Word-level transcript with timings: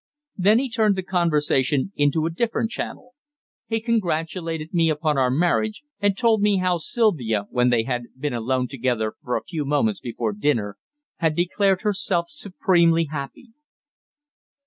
Then 0.35 0.57
he 0.57 0.67
turned 0.67 0.95
the 0.95 1.03
conversation 1.03 1.91
into 1.95 2.25
a 2.25 2.31
different 2.31 2.71
channel. 2.71 3.13
He 3.67 3.79
congratulated 3.79 4.73
me 4.73 4.89
upon 4.89 5.19
our 5.19 5.29
marriage 5.29 5.83
and 5.99 6.17
told 6.17 6.41
me 6.41 6.57
how 6.57 6.77
Sylvia, 6.77 7.43
when 7.51 7.69
they 7.69 7.83
had 7.83 8.05
been 8.17 8.33
alone 8.33 8.67
together 8.67 9.13
for 9.21 9.37
a 9.37 9.43
few 9.43 9.63
moments 9.63 9.99
before 9.99 10.33
dinner, 10.33 10.75
had 11.17 11.35
declared 11.35 11.81
herself 11.83 12.29
supremely 12.29 13.03
happy. 13.11 13.49